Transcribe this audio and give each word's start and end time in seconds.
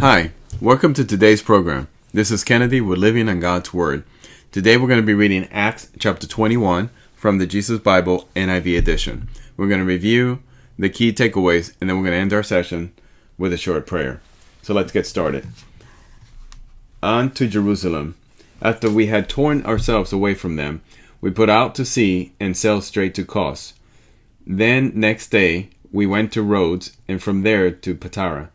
Hi, 0.00 0.32
welcome 0.62 0.94
to 0.94 1.04
today's 1.04 1.42
program. 1.42 1.86
This 2.10 2.30
is 2.30 2.42
Kennedy 2.42 2.80
with 2.80 2.98
Living 2.98 3.28
on 3.28 3.38
God's 3.38 3.74
Word. 3.74 4.02
Today 4.50 4.78
we're 4.78 4.88
going 4.88 4.98
to 4.98 5.06
be 5.06 5.12
reading 5.12 5.46
Acts 5.52 5.90
chapter 5.98 6.26
21 6.26 6.88
from 7.14 7.36
the 7.36 7.46
Jesus 7.46 7.78
Bible 7.80 8.26
NIV 8.34 8.78
edition. 8.78 9.28
We're 9.58 9.68
going 9.68 9.80
to 9.80 9.84
review 9.84 10.42
the 10.78 10.88
key 10.88 11.12
takeaways 11.12 11.74
and 11.78 11.90
then 11.90 11.98
we're 11.98 12.04
going 12.04 12.14
to 12.14 12.22
end 12.22 12.32
our 12.32 12.42
session 12.42 12.94
with 13.36 13.52
a 13.52 13.58
short 13.58 13.86
prayer. 13.86 14.22
So 14.62 14.72
let's 14.72 14.90
get 14.90 15.06
started. 15.06 15.46
On 17.02 17.30
to 17.32 17.46
Jerusalem. 17.46 18.16
After 18.62 18.88
we 18.88 19.08
had 19.08 19.28
torn 19.28 19.62
ourselves 19.66 20.14
away 20.14 20.32
from 20.32 20.56
them, 20.56 20.80
we 21.20 21.30
put 21.30 21.50
out 21.50 21.74
to 21.74 21.84
sea 21.84 22.32
and 22.40 22.56
sailed 22.56 22.84
straight 22.84 23.14
to 23.16 23.26
Kos. 23.26 23.74
Then 24.46 24.92
next 24.94 25.26
day 25.26 25.68
we 25.92 26.06
went 26.06 26.32
to 26.32 26.42
Rhodes 26.42 26.96
and 27.06 27.22
from 27.22 27.42
there 27.42 27.70
to 27.70 27.94
Patara. 27.94 28.48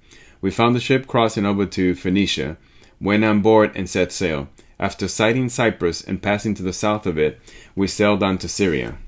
We 0.45 0.51
found 0.51 0.75
the 0.75 0.79
ship 0.79 1.07
crossing 1.07 1.43
over 1.43 1.65
to 1.65 1.95
Phoenicia, 1.95 2.57
went 3.01 3.25
on 3.25 3.41
board 3.41 3.71
and 3.73 3.89
set 3.89 4.11
sail. 4.11 4.47
After 4.79 5.07
sighting 5.07 5.49
Cyprus 5.49 6.03
and 6.03 6.21
passing 6.21 6.53
to 6.53 6.61
the 6.61 6.71
south 6.71 7.07
of 7.07 7.17
it, 7.17 7.39
we 7.75 7.87
sailed 7.87 8.21
on 8.21 8.37
to 8.37 8.47
Syria. 8.47 8.99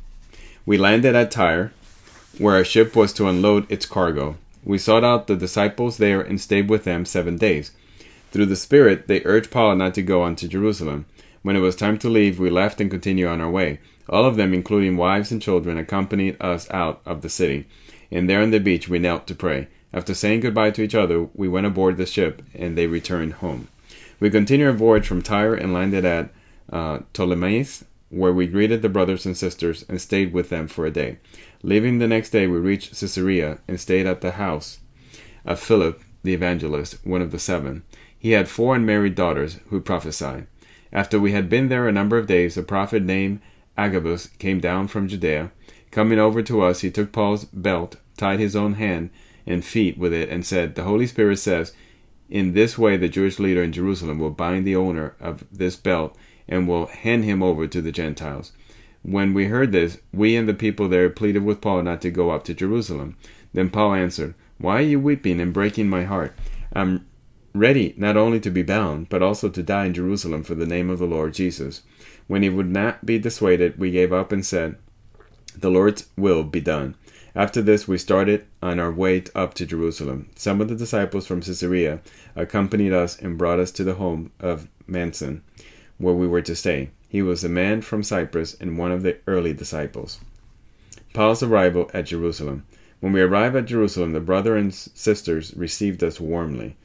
We 0.65 0.79
landed 0.79 1.13
at 1.15 1.29
Tyre, 1.29 1.73
where 2.39 2.55
our 2.55 2.63
ship 2.63 2.95
was 2.95 3.13
to 3.13 3.27
unload 3.27 3.71
its 3.71 3.85
cargo. 3.85 4.38
We 4.63 4.79
sought 4.79 5.03
out 5.03 5.27
the 5.27 5.35
disciples 5.35 5.98
there 5.98 6.21
and 6.21 6.41
stayed 6.41 6.71
with 6.71 6.85
them 6.85 7.05
seven 7.05 7.38
days. 7.38 7.70
Through 8.31 8.48
the 8.48 8.55
Spirit, 8.55 9.07
they 9.07 9.21
urged 9.23 9.51
Paul 9.51 9.76
not 9.76 9.93
to 9.93 10.01
go 10.01 10.23
on 10.23 10.35
to 10.38 10.48
Jerusalem. 10.48 11.05
When 11.43 11.55
it 11.55 11.59
was 11.59 11.76
time 11.76 11.99
to 11.99 12.09
leave, 12.09 12.40
we 12.40 12.49
left 12.49 12.81
and 12.81 12.90
continued 12.90 13.29
on 13.29 13.41
our 13.41 13.51
way. 13.51 13.79
All 14.09 14.26
of 14.26 14.38
them, 14.38 14.55
including 14.55 14.98
wives 14.98 15.31
and 15.31 15.40
children, 15.40 15.77
accompanied 15.77 16.35
us 16.41 16.67
out 16.71 16.99
of 17.05 17.21
the 17.21 17.29
city. 17.29 17.67
And 18.09 18.27
there 18.27 18.41
on 18.41 18.49
the 18.49 18.59
beach 18.59 18.90
we 18.90 18.98
knelt 18.98 19.27
to 19.27 19.35
pray. 19.35 19.67
After 19.94 20.14
saying 20.14 20.41
goodbye 20.41 20.72
to 20.72 20.82
each 20.82 20.96
other, 20.96 21.27
we 21.34 21.48
went 21.48 21.66
aboard 21.66 21.98
the 21.98 22.05
ship, 22.05 22.41
and 22.54 22.77
they 22.77 22.88
returned 22.88 23.34
home. 23.34 23.70
We 24.20 24.30
continued 24.30 24.68
our 24.68 24.73
voyage 24.73 25.08
from 25.08 25.22
Tyre 25.22 25.55
and 25.55 25.74
landed 25.74 26.04
at 26.04 26.29
uh, 26.71 26.99
Ptolemais, 27.13 27.84
where 28.10 28.34
we 28.34 28.48
greeted 28.48 28.82
the 28.82 28.90
brothers 28.90 29.26
and 29.26 29.38
sisters 29.38 29.85
and 29.88 30.02
stayed 30.02 30.34
with 30.34 30.49
them 30.49 30.68
for 30.68 30.85
a 30.85 30.91
day. 30.91 31.20
Leaving 31.63 31.99
the 31.99 32.07
next 32.07 32.32
day, 32.32 32.48
we 32.48 32.57
reached 32.57 32.99
Caesarea 32.99 33.60
and 33.68 33.79
stayed 33.79 34.05
at 34.05 34.21
the 34.21 34.32
house 34.32 34.79
of 35.46 35.60
Philip 35.60 36.01
the 36.24 36.34
evangelist, 36.34 37.05
one 37.05 37.22
of 37.22 37.32
the 37.32 37.40
seven. 37.40 37.84
He 38.18 38.32
had 38.32 38.49
four 38.49 38.76
unmarried 38.76 39.16
daughters 39.16 39.60
who 39.70 39.79
prophesied. 39.79 40.48
After 40.91 41.20
we 41.20 41.32
had 41.32 41.49
been 41.49 41.70
there 41.70 41.88
a 41.88 41.91
number 41.91 42.18
of 42.18 42.27
days, 42.27 42.57
a 42.57 42.63
prophet 42.63 43.04
named 43.04 43.40
Agabus 43.77 44.27
came 44.40 44.60
down 44.60 44.88
from 44.88 45.07
Judea. 45.07 45.51
Coming 45.91 46.20
over 46.20 46.41
to 46.41 46.62
us, 46.62 46.82
he 46.82 46.91
took 46.91 47.12
Paul's 47.12 47.46
belt, 47.46 47.98
tied 48.18 48.40
his 48.40 48.55
own 48.55 48.74
hand 48.74 49.10
and 49.48 49.65
feet 49.65 49.98
with 49.98 50.13
it, 50.13 50.29
and 50.29 50.45
said, 50.45 50.76
The 50.76 50.84
Holy 50.84 51.07
Spirit 51.07 51.40
says, 51.40 51.73
in 52.29 52.53
this 52.53 52.77
way, 52.77 52.98
the 52.98 53.07
Jewish 53.07 53.40
leader 53.40 53.63
in 53.63 53.71
Jerusalem 53.71 54.20
will 54.20 54.31
bind 54.31 54.67
the 54.67 54.76
owner 54.76 55.15
of 55.20 55.45
this 55.51 55.76
belt 55.76 56.15
and 56.48 56.67
will 56.67 56.87
hand 56.87 57.23
him 57.23 57.41
over 57.41 57.67
to 57.67 57.81
the 57.81 57.91
Gentiles. 57.91 58.51
When 59.01 59.34
we 59.34 59.45
heard 59.45 59.71
this, 59.71 59.99
we 60.13 60.35
and 60.35 60.48
the 60.48 60.54
people 60.54 60.89
there 60.89 61.09
pleaded 61.09 61.43
with 61.43 61.62
Paul 61.62 61.84
not 61.84 62.01
to 62.01 62.12
go 62.12 62.31
up 62.31 62.43
to 62.45 62.54
Jerusalem. 62.54 63.15
Then 63.54 63.70
Paul 63.70 63.93
answered, 63.93 64.35
Why 64.57 64.79
are 64.79 64.81
you 64.81 65.00
weeping 65.00 65.39
and 65.39 65.53
breaking 65.53 65.89
my 65.89 66.03
heart? 66.03 66.35
I'm 66.73 67.07
ready 67.53 67.94
not 67.97 68.17
only 68.17 68.41
to 68.41 68.50
be 68.50 68.63
bound, 68.63 69.07
but 69.07 69.23
also 69.23 69.47
to 69.50 69.63
die 69.63 69.85
in 69.85 69.94
Jerusalem 69.94 70.44
for 70.44 70.56
the 70.56 70.66
name 70.66 70.89
of 70.89 71.00
the 71.00 71.06
Lord 71.06 71.34
Jesus. 71.34 71.84
When 72.28 72.44
he 72.44 72.50
would 72.50 72.69
not 72.69 73.06
be 73.06 73.17
dissuaded, 73.17 73.79
we 73.79 73.91
gave 73.91 74.11
up 74.11 74.34
and 74.34 74.45
said, 74.45 74.75
The 75.56 75.72
Lord's 75.72 76.09
will 76.17 76.44
be 76.44 76.59
done. 76.59 76.95
After 77.38 77.62
this, 77.62 77.88
we 77.88 78.00
started 78.00 78.47
on 78.63 78.80
our 78.80 78.91
way 78.91 79.24
up 79.35 79.53
to 79.53 79.66
Jerusalem. 79.68 80.28
Some 80.35 80.59
of 80.59 80.69
the 80.69 80.75
disciples 80.75 81.28
from 81.28 81.41
Caesarea 81.41 82.00
accompanied 82.35 82.94
us 82.94 83.16
and 83.16 83.38
brought 83.38 83.59
us 83.59 83.69
to 83.74 83.84
the 83.84 83.94
home 83.94 84.31
of 84.40 84.68
Mnason, 84.90 85.41
where 86.00 86.16
we 86.16 86.28
were 86.28 86.41
to 86.41 86.56
stay. 86.56 86.90
He 87.07 87.22
was 87.22 87.44
a 87.44 87.50
man 87.50 87.84
from 87.84 88.02
Cyprus 88.02 88.56
and 88.59 88.79
one 88.79 88.91
of 88.91 89.03
the 89.03 89.18
early 89.28 89.53
disciples. 89.53 90.19
Paul's 91.13 91.44
arrival 91.44 91.91
at 91.94 92.07
Jerusalem. 92.07 92.66
When 93.01 93.13
we 93.13 93.22
arrived 93.22 93.56
at 93.56 93.66
Jerusalem, 93.66 94.13
the 94.13 94.19
brothers 94.19 94.59
and 94.59 94.73
sisters 94.73 95.53
received 95.56 96.03
us 96.03 96.19
warmly. 96.19 96.75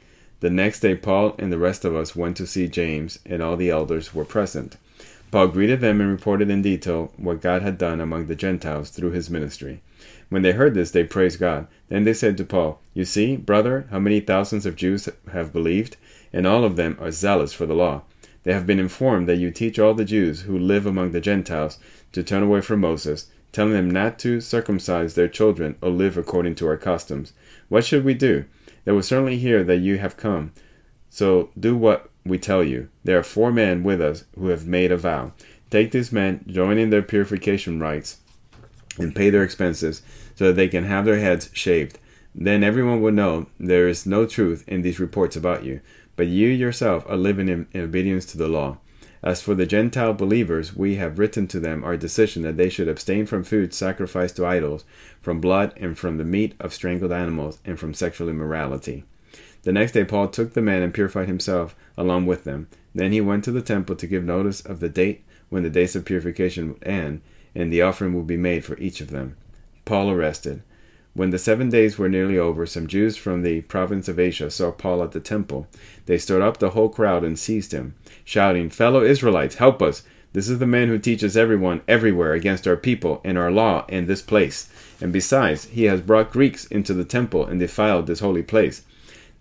The 0.41 0.51
next 0.51 0.81
day, 0.81 0.97
Paul 0.97 1.35
and 1.39 1.51
the 1.51 1.57
rest 1.57 1.83
of 1.87 1.97
us 1.97 2.15
went 2.15 2.37
to 2.37 2.47
see 2.47 2.69
James, 2.69 3.19
and 3.25 3.43
all 3.43 3.57
the 3.57 3.71
elders 3.71 4.13
were 4.13 4.27
present. 4.27 4.77
Paul 5.33 5.49
greeted 5.49 5.81
them 5.81 5.99
and 6.03 6.11
reported 6.11 6.51
in 6.51 6.61
detail 6.61 7.11
what 7.17 7.41
God 7.41 7.63
had 7.63 7.79
done 7.79 8.03
among 8.03 8.27
the 8.27 8.37
Gentiles 8.37 8.91
through 8.91 9.13
his 9.13 9.31
ministry. 9.31 9.81
When 10.29 10.43
they 10.43 10.53
heard 10.53 10.75
this, 10.75 10.91
they 10.91 11.05
praised 11.05 11.41
God. 11.41 11.69
Then 11.89 12.05
they 12.05 12.13
said 12.13 12.37
to 12.37 12.45
Paul, 12.45 12.83
You 12.93 13.07
see, 13.07 13.37
brother, 13.39 13.87
how 13.91 13.99
many 13.99 14.21
thousands 14.21 14.67
of 14.67 14.77
Jews 14.77 15.09
have 15.33 15.51
believed, 15.51 15.97
and 16.35 16.47
all 16.47 16.65
of 16.65 16.77
them 16.77 16.99
are 17.01 17.11
zealous 17.11 17.55
for 17.55 17.65
the 17.65 17.75
law. 17.75 18.03
They 18.43 18.53
have 18.53 18.67
been 18.67 18.79
informed 18.79 19.27
that 19.27 19.39
you 19.39 19.51
teach 19.51 19.79
all 19.79 19.95
the 19.95 20.05
Jews 20.05 20.43
who 20.43 20.59
live 20.59 20.85
among 20.85 21.13
the 21.13 21.21
Gentiles 21.21 21.79
to 22.13 22.23
turn 22.23 22.43
away 22.43 22.61
from 22.61 22.81
Moses, 22.81 23.31
telling 23.53 23.73
them 23.73 23.91
not 23.91 24.19
to 24.19 24.39
circumcise 24.39 25.15
their 25.15 25.29
children 25.29 25.77
or 25.81 25.89
live 25.89 26.19
according 26.19 26.57
to 26.57 26.67
our 26.67 26.77
customs. 26.77 27.33
What 27.71 27.87
should 27.87 28.05
we 28.05 28.13
do? 28.13 28.45
They 28.85 28.93
will 28.93 29.03
certainly 29.03 29.39
hear 29.39 29.65
that 29.65 29.79
you 29.79 29.97
have 29.97 30.19
come. 30.19 30.53
So 31.09 31.49
do 31.59 31.75
what 31.75 32.12
we 32.25 32.39
tell 32.39 32.63
you. 32.63 32.89
There 33.05 33.19
are 33.19 33.25
four 33.25 33.53
men 33.53 33.83
with 33.83 34.01
us 34.01 34.25
who 34.39 34.49
have 34.49 34.67
made 34.67 34.93
a 34.93 34.97
vow. 34.97 35.33
Take 35.71 35.91
these 35.91 36.13
men, 36.13 36.45
join 36.47 36.79
in 36.79 36.91
their 36.91 37.03
purification 37.03 37.81
rites, 37.81 38.19
and 38.99 39.15
pay 39.15 39.31
their 39.31 39.43
expenses 39.43 40.03
so 40.35 40.49
that 40.49 40.55
they 40.55 40.69
can 40.69 40.85
have 40.85 41.05
their 41.05 41.19
heads 41.19 41.51
shaved. 41.53 41.99
Then 42.35 42.63
everyone 42.63 43.01
will 43.03 43.13
know 43.13 43.47
there 43.59 43.89
is 43.89 44.07
no 44.07 44.27
truth 44.27 44.65
in 44.67 44.83
these 44.83 45.01
reports 45.01 45.37
about 45.37 45.65
you, 45.65 45.81
but 46.17 46.27
you 46.27 46.49
yourself 46.49 47.05
are 47.09 47.17
living 47.17 47.49
in, 47.49 47.67
in 47.73 47.83
obedience 47.83 48.25
to 48.27 48.39
the 48.39 48.49
law. 48.49 48.79
As 49.23 49.41
for 49.41 49.55
the 49.55 49.67
Gentile 49.67 50.15
believers, 50.15 50.75
we 50.75 50.97
have 50.97 51.19
written 51.19 51.47
to 51.49 51.61
them 51.61 51.85
our 51.85 51.97
decision 51.97 52.43
that 52.43 52.57
they 52.57 52.69
should 52.69 52.89
abstain 52.89 53.25
from 53.25 53.45
food 53.45 53.73
sacrificed 53.73 54.37
to 54.37 54.47
idols, 54.47 54.85
from 55.21 55.41
blood, 55.41 55.73
and 55.77 55.97
from 55.97 56.19
the 56.19 56.25
meat 56.25 56.55
of 56.59 56.75
strangled 56.75 57.13
animals, 57.13 57.61
and 57.65 57.79
from 57.79 57.95
sexual 57.95 58.29
immorality. 58.29 59.05
The 59.63 59.73
next 59.73 59.93
day 59.93 60.05
Paul 60.05 60.29
took 60.29 60.55
the 60.55 60.63
men 60.63 60.83
and 60.83 60.93
purified 60.93 61.29
himself 61.29 61.77
along 61.97 62.27
with 62.27 62.45
them. 62.45 62.69
Then 62.95 63.13
he 63.13 63.21
went 63.21 63.45
to 63.45 63.53
the 63.53 63.63
temple 63.63 63.97
to 63.97 64.07
give 64.07 64.25
notice 64.25 64.61
of 64.61 64.81
the 64.81 64.89
date 64.89 65.25
when 65.49 65.63
the 65.63 65.71
days 65.71 65.95
of 65.95 66.05
purification 66.05 66.69
would 66.69 66.87
end, 66.87 67.21
and 67.55 67.73
the 67.73 67.83
offering 67.83 68.15
would 68.15 68.27
be 68.27 68.37
made 68.37 68.65
for 68.65 68.79
each 68.79 69.01
of 69.01 69.11
them. 69.11 69.37
Paul 69.85 70.11
arrested. 70.11 70.63
When 71.15 71.31
the 71.31 71.39
seven 71.39 71.69
days 71.69 71.99
were 71.99 72.09
nearly 72.09 72.39
over, 72.39 72.65
some 72.65 72.87
Jews 72.87 73.19
from 73.19 73.43
the 73.43 73.61
province 73.63 74.09
of 74.09 74.19
Asia 74.19 74.51
saw 74.51 74.71
Paul 74.71 75.03
at 75.03 75.13
the 75.13 75.21
temple. 75.21 75.67
They 76.07 76.17
stirred 76.17 76.41
up 76.41 76.57
the 76.57 76.71
whole 76.71 76.89
crowd 76.89 77.23
and 77.23 77.39
seized 77.39 77.73
him, 77.73 77.95
shouting, 78.25 78.71
Fellow 78.71 79.03
Israelites, 79.03 79.57
help 79.57 79.83
us! 79.83 80.05
This 80.33 80.49
is 80.49 80.59
the 80.59 80.67
man 80.67 80.89
who 80.89 80.99
teaches 80.99 81.37
everyone 81.37 81.83
everywhere 81.87 82.33
against 82.33 82.67
our 82.67 82.79
people 82.79 83.21
and 83.23 83.37
our 83.37 83.51
law 83.51 83.85
in 83.89 84.07
this 84.07 84.23
place. 84.23 84.71
And 84.99 85.13
besides, 85.13 85.67
he 85.67 85.85
has 85.85 86.01
brought 86.01 86.33
Greeks 86.33 86.65
into 86.65 86.95
the 86.95 87.05
temple 87.05 87.45
and 87.45 87.61
defiled 87.61 88.07
this 88.07 88.21
holy 88.21 88.43
place. 88.43 88.83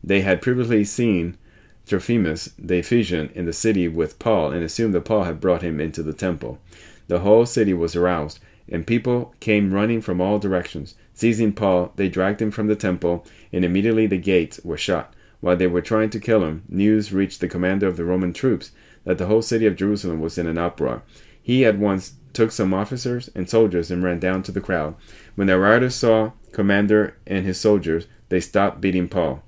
They 0.04 0.22
had 0.22 0.42
previously 0.42 0.84
seen 0.84 1.38
Trophimus 1.86 2.54
the 2.58 2.78
Ephesian 2.78 3.30
in 3.36 3.46
the 3.46 3.54
city 3.54 3.88
with 3.88 4.20
Paul 4.20 4.52
and 4.52 4.64
assumed 4.64 4.94
that 4.94 5.06
Paul 5.06 5.24
had 5.24 5.40
brought 5.40 5.62
him 5.62 5.80
into 5.80 6.04
the 6.04 6.14
temple. 6.14 6.60
The 7.08 7.20
whole 7.20 7.46
city 7.46 7.74
was 7.74 7.96
aroused, 7.96 8.40
and 8.70 8.88
people 8.88 9.36
came 9.40 9.74
running 9.74 10.02
from 10.02 10.22
all 10.22 10.40
directions. 10.40 10.96
Seizing 11.14 11.54
Paul, 11.54 11.92
they 11.98 12.08
dragged 12.08 12.42
him 12.42 12.52
from 12.52 12.68
the 12.68 12.76
temple, 12.76 13.26
and 13.52 13.66
immediately 13.66 14.08
the 14.08 14.18
gates 14.18 14.60
were 14.64 14.78
shut. 14.78 15.14
While 15.42 15.58
they 15.58 15.68
were 15.68 15.82
trying 15.82 16.12
to 16.12 16.20
kill 16.20 16.44
him, 16.44 16.64
news 16.70 17.12
reached 17.12 17.42
the 17.42 17.48
commander 17.48 17.88
of 17.88 17.98
the 17.98 18.06
Roman 18.06 18.32
troops 18.32 18.72
that 19.04 19.18
the 19.18 19.26
whole 19.26 19.42
city 19.42 19.66
of 19.66 19.76
Jerusalem 19.76 20.22
was 20.22 20.38
in 20.38 20.48
an 20.48 20.58
uproar. 20.58 21.04
He 21.42 21.66
at 21.66 21.78
once 21.78 22.14
took 22.34 22.52
some 22.52 22.74
officers 22.74 23.30
and 23.36 23.50
soldiers 23.50 23.92
and 23.92 24.04
ran 24.04 24.20
down 24.20 24.44
to 24.44 24.52
the 24.52 24.62
crowd. 24.62 24.96
When 25.36 25.48
the 25.48 25.60
rioters 25.60 25.96
saw 25.96 26.32
commander 26.52 27.18
and 27.26 27.46
his 27.46 27.60
soldiers, 27.60 28.08
they 28.30 28.40
stopped 28.40 28.80
beating 28.80 29.10
Paul. 29.10 29.44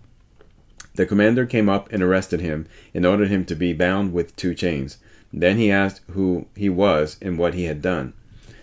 The 0.96 1.06
commander 1.06 1.46
came 1.46 1.70
up 1.70 1.92
and 1.92 2.04
arrested 2.04 2.40
him 2.40 2.68
and 2.94 3.06
ordered 3.06 3.30
him 3.30 3.46
to 3.46 3.56
be 3.56 3.74
bound 3.74 4.14
with 4.14 4.36
two 4.36 4.54
chains. 4.54 4.98
Then 5.32 5.58
he 5.58 5.72
asked 5.72 6.02
who 6.12 6.46
he 6.56 6.70
was 6.70 7.18
and 7.22 7.38
what 7.38 7.56
he 7.56 7.64
had 7.64 7.82
done. 7.82 8.14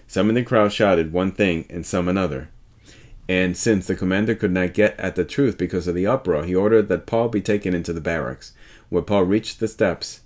Some 0.07 0.29
in 0.29 0.35
the 0.35 0.43
crowd 0.43 0.73
shouted 0.73 1.13
one 1.13 1.33
thing 1.33 1.67
and 1.69 1.85
some 1.85 2.09
another. 2.09 2.49
And 3.29 3.57
since 3.57 3.87
the 3.87 3.95
commander 3.95 4.35
could 4.35 4.53
not 4.53 4.75
get 4.75 4.99
at 4.99 5.15
the 5.15 5.25
truth 5.25 5.57
because 5.57 5.87
of 5.87 5.95
the 5.95 6.07
uproar, 6.07 6.45
he 6.45 6.55
ordered 6.55 6.89
that 6.89 7.07
Paul 7.07 7.29
be 7.29 7.41
taken 7.41 7.75
into 7.75 7.93
the 7.93 8.01
barracks. 8.01 8.53
When 8.89 9.05
Paul 9.05 9.23
reached 9.23 9.61
the 9.61 9.69
steps, 9.69 10.21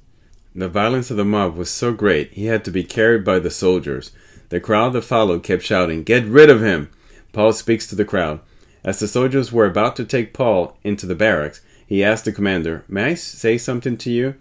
the 0.55 0.69
violence 0.69 1.11
of 1.11 1.17
the 1.17 1.25
mob 1.25 1.57
was 1.57 1.69
so 1.69 1.93
great 1.93 2.33
he 2.33 2.47
had 2.47 2.65
to 2.65 2.71
be 2.71 2.85
carried 2.85 3.25
by 3.25 3.41
the 3.41 3.51
soldiers. 3.51 4.13
The 4.49 4.61
crowd 4.61 4.93
that 4.93 5.03
followed 5.03 5.43
kept 5.43 5.63
shouting, 5.63 6.03
Get 6.03 6.25
rid 6.25 6.49
of 6.49 6.63
him! 6.63 6.91
Paul 7.33 7.53
speaks 7.53 7.87
to 7.89 7.95
the 7.95 8.05
crowd. 8.05 8.41
As 8.85 9.01
the 9.01 9.09
soldiers 9.09 9.51
were 9.51 9.67
about 9.67 9.97
to 9.97 10.05
take 10.05 10.33
Paul 10.33 10.79
into 10.85 11.07
the 11.07 11.15
barracks, 11.15 11.61
he 11.87 12.05
asked 12.05 12.25
the 12.25 12.33
commander, 12.33 12.85
May 12.89 13.05
I 13.05 13.15
say 13.15 13.59
something 13.59 13.97
to 13.99 14.11
you? 14.11 14.35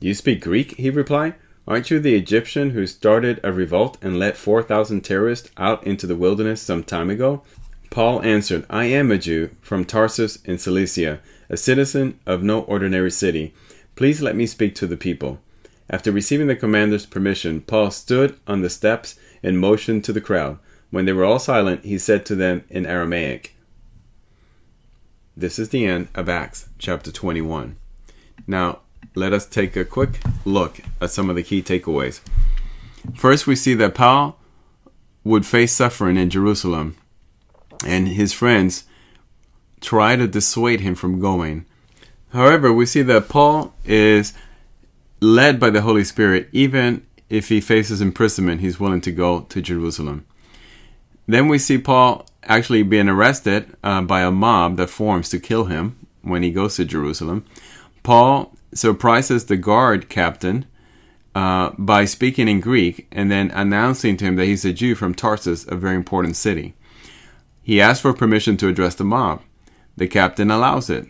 Do 0.00 0.06
you 0.06 0.14
speak 0.14 0.42
Greek? 0.42 0.76
he 0.76 0.90
replied. 0.90 1.34
Aren't 1.66 1.90
you 1.90 2.00
the 2.00 2.14
Egyptian 2.14 2.70
who 2.70 2.86
started 2.86 3.40
a 3.44 3.52
revolt 3.52 3.98
and 4.00 4.18
let 4.18 4.38
4,000 4.38 5.02
terrorists 5.02 5.50
out 5.58 5.86
into 5.86 6.06
the 6.06 6.16
wilderness 6.16 6.62
some 6.62 6.82
time 6.82 7.10
ago? 7.10 7.42
Paul 7.90 8.22
answered, 8.22 8.64
I 8.70 8.84
am 8.86 9.10
a 9.10 9.18
Jew 9.18 9.50
from 9.60 9.84
Tarsus 9.84 10.36
in 10.44 10.58
Cilicia, 10.58 11.20
a 11.50 11.56
citizen 11.56 12.18
of 12.26 12.42
no 12.42 12.60
ordinary 12.62 13.10
city. 13.10 13.54
Please 13.96 14.22
let 14.22 14.36
me 14.36 14.46
speak 14.46 14.74
to 14.76 14.86
the 14.86 14.96
people. 14.96 15.40
After 15.90 16.12
receiving 16.12 16.46
the 16.46 16.56
commander's 16.56 17.06
permission, 17.06 17.62
Paul 17.62 17.90
stood 17.90 18.38
on 18.46 18.62
the 18.62 18.70
steps 18.70 19.18
and 19.42 19.58
motioned 19.58 20.04
to 20.04 20.12
the 20.12 20.20
crowd. 20.20 20.58
When 20.90 21.04
they 21.04 21.12
were 21.12 21.24
all 21.24 21.38
silent, 21.38 21.84
he 21.84 21.98
said 21.98 22.24
to 22.26 22.34
them 22.34 22.64
in 22.70 22.86
Aramaic, 22.86 23.54
This 25.38 25.60
is 25.60 25.68
the 25.68 25.86
end 25.86 26.08
of 26.16 26.28
Acts 26.28 26.68
chapter 26.78 27.12
21. 27.12 27.76
Now, 28.48 28.80
let 29.14 29.32
us 29.32 29.46
take 29.46 29.76
a 29.76 29.84
quick 29.84 30.18
look 30.44 30.80
at 31.00 31.12
some 31.12 31.30
of 31.30 31.36
the 31.36 31.44
key 31.44 31.62
takeaways. 31.62 32.20
First, 33.14 33.46
we 33.46 33.54
see 33.54 33.74
that 33.74 33.94
Paul 33.94 34.36
would 35.22 35.46
face 35.46 35.72
suffering 35.72 36.16
in 36.16 36.28
Jerusalem, 36.28 36.96
and 37.86 38.08
his 38.08 38.32
friends 38.32 38.86
try 39.80 40.16
to 40.16 40.26
dissuade 40.26 40.80
him 40.80 40.96
from 40.96 41.20
going. 41.20 41.66
However, 42.30 42.72
we 42.72 42.84
see 42.84 43.02
that 43.02 43.28
Paul 43.28 43.72
is 43.84 44.34
led 45.20 45.60
by 45.60 45.70
the 45.70 45.82
Holy 45.82 46.02
Spirit, 46.02 46.48
even 46.50 47.06
if 47.30 47.48
he 47.48 47.60
faces 47.60 48.00
imprisonment, 48.00 48.60
he's 48.60 48.80
willing 48.80 49.02
to 49.02 49.12
go 49.12 49.42
to 49.42 49.62
Jerusalem. 49.62 50.26
Then 51.28 51.46
we 51.46 51.60
see 51.60 51.78
Paul 51.78 52.27
actually 52.48 52.82
being 52.82 53.08
arrested 53.08 53.76
uh, 53.84 54.00
by 54.00 54.22
a 54.22 54.30
mob 54.30 54.76
that 54.78 54.90
forms 54.90 55.28
to 55.28 55.38
kill 55.38 55.66
him 55.66 56.06
when 56.22 56.42
he 56.42 56.50
goes 56.50 56.76
to 56.76 56.84
Jerusalem. 56.84 57.44
Paul 58.02 58.56
surprises 58.74 59.44
the 59.44 59.56
guard 59.56 60.08
captain 60.08 60.66
uh, 61.34 61.70
by 61.78 62.04
speaking 62.04 62.48
in 62.48 62.60
Greek 62.60 63.06
and 63.12 63.30
then 63.30 63.50
announcing 63.52 64.16
to 64.16 64.24
him 64.24 64.36
that 64.36 64.46
he's 64.46 64.64
a 64.64 64.72
Jew 64.72 64.94
from 64.94 65.14
Tarsus, 65.14 65.66
a 65.68 65.76
very 65.76 65.94
important 65.94 66.36
city. 66.36 66.74
He 67.62 67.80
asks 67.80 68.00
for 68.00 68.14
permission 68.14 68.56
to 68.56 68.68
address 68.68 68.94
the 68.94 69.04
mob. 69.04 69.42
The 69.96 70.08
captain 70.08 70.50
allows 70.50 70.88
it. 70.88 71.06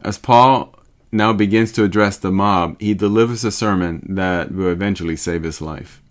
As 0.00 0.18
Paul 0.18 0.78
now 1.10 1.32
begins 1.32 1.72
to 1.72 1.84
address 1.84 2.18
the 2.18 2.30
mob, 2.30 2.80
he 2.80 2.92
delivers 2.92 3.44
a 3.44 3.50
sermon 3.50 4.06
that 4.10 4.52
will 4.52 4.68
eventually 4.68 5.16
save 5.16 5.44
his 5.44 5.60
life. 5.60 6.02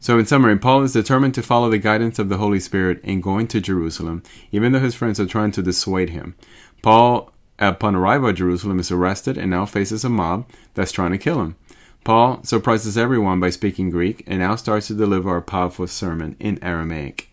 So, 0.00 0.18
in 0.18 0.26
summary, 0.26 0.56
Paul 0.56 0.82
is 0.84 0.92
determined 0.92 1.34
to 1.34 1.42
follow 1.42 1.68
the 1.70 1.78
guidance 1.78 2.18
of 2.18 2.28
the 2.28 2.36
Holy 2.36 2.60
Spirit 2.60 3.00
in 3.02 3.20
going 3.20 3.48
to 3.48 3.60
Jerusalem, 3.60 4.22
even 4.52 4.72
though 4.72 4.80
his 4.80 4.94
friends 4.94 5.18
are 5.18 5.26
trying 5.26 5.50
to 5.52 5.62
dissuade 5.62 6.10
him. 6.10 6.36
Paul, 6.82 7.32
upon 7.58 7.96
arrival 7.96 8.28
at 8.28 8.36
Jerusalem, 8.36 8.78
is 8.78 8.92
arrested 8.92 9.36
and 9.36 9.50
now 9.50 9.66
faces 9.66 10.04
a 10.04 10.08
mob 10.08 10.48
that's 10.74 10.92
trying 10.92 11.10
to 11.10 11.18
kill 11.18 11.40
him. 11.40 11.56
Paul 12.04 12.42
surprises 12.44 12.96
everyone 12.96 13.40
by 13.40 13.50
speaking 13.50 13.90
Greek 13.90 14.22
and 14.26 14.38
now 14.38 14.54
starts 14.56 14.86
to 14.86 14.94
deliver 14.94 15.36
a 15.36 15.42
powerful 15.42 15.86
sermon 15.88 16.36
in 16.38 16.62
Aramaic. 16.62 17.30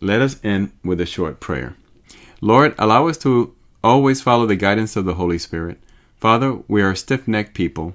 Let 0.00 0.22
us 0.22 0.40
end 0.42 0.72
with 0.82 1.00
a 1.00 1.06
short 1.06 1.40
prayer. 1.40 1.76
Lord, 2.40 2.74
allow 2.78 3.06
us 3.06 3.18
to 3.18 3.54
always 3.84 4.22
follow 4.22 4.46
the 4.46 4.56
guidance 4.56 4.96
of 4.96 5.04
the 5.04 5.14
Holy 5.14 5.38
Spirit. 5.38 5.78
Father, 6.16 6.58
we 6.68 6.80
are 6.80 6.94
stiff 6.94 7.28
necked 7.28 7.54
people. 7.54 7.94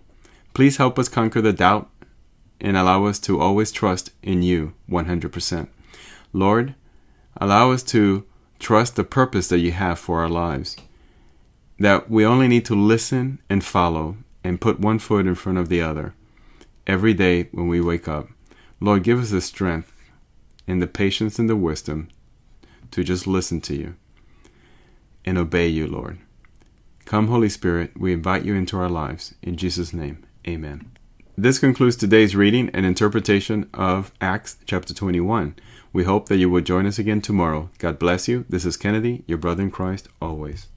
Please 0.54 0.78
help 0.78 0.98
us 1.00 1.10
conquer 1.10 1.42
the 1.42 1.52
doubt 1.52 1.90
and 2.66 2.76
allow 2.76 3.06
us 3.06 3.20
to 3.20 3.40
always 3.40 3.72
trust 3.72 4.10
in 4.24 4.42
you 4.42 4.74
100%. 4.90 5.68
Lord, 6.34 6.74
allow 7.38 7.72
us 7.72 7.84
to 7.84 8.26
trust 8.58 8.96
the 8.96 9.04
purpose 9.04 9.50
that 9.50 9.60
you 9.60 9.72
have 9.72 10.00
for 10.00 10.20
our 10.20 10.28
lives. 10.28 10.76
That 11.78 12.10
we 12.10 12.26
only 12.26 12.48
need 12.48 12.66
to 12.66 12.74
listen 12.74 13.38
and 13.52 13.64
follow 13.64 14.18
and 14.44 14.60
put 14.60 14.80
one 14.80 14.98
foot 14.98 15.28
in 15.28 15.36
front 15.36 15.60
of 15.60 15.70
the 15.70 15.80
other 15.80 16.16
every 16.88 17.14
day 17.14 17.50
when 17.52 17.68
we 17.68 17.80
wake 17.80 18.08
up. 18.08 18.30
Lord, 18.80 19.04
give 19.04 19.20
us 19.22 19.30
the 19.30 19.42
strength 19.42 19.94
and 20.68 20.82
the 20.82 20.88
patience 20.88 21.38
and 21.38 21.48
the 21.48 21.56
wisdom 21.56 22.10
to 22.90 23.04
just 23.04 23.28
listen 23.28 23.62
to 23.62 23.76
you 23.76 23.96
and 25.24 25.38
obey 25.38 25.68
you, 25.68 25.86
Lord. 25.86 26.18
Come, 27.06 27.28
Holy 27.28 27.50
Spirit, 27.50 27.92
we 27.96 28.12
invite 28.12 28.44
you 28.44 28.56
into 28.56 28.80
our 28.80 28.90
lives. 28.90 29.36
In 29.44 29.56
Jesus' 29.56 29.94
name, 29.94 30.26
amen. 30.48 30.95
This 31.38 31.60
concludes 31.60 31.98
today's 31.98 32.34
reading 32.34 32.70
and 32.74 32.86
interpretation 32.86 33.70
of 33.74 34.14
Acts 34.22 34.56
chapter 34.66 34.94
21. 34.94 35.56
We 35.92 36.06
hope 36.06 36.30
that 36.30 36.38
you 36.38 36.50
will 36.50 36.62
join 36.62 36.86
us 36.86 36.98
again 36.98 37.20
tomorrow. 37.20 37.70
God 37.78 38.00
bless 38.00 38.30
you. 38.30 38.46
This 38.48 38.64
is 38.64 38.78
Kennedy, 38.78 39.26
your 39.28 39.38
brother 39.38 39.64
in 39.64 39.70
Christ, 39.70 40.08
always. 40.22 40.68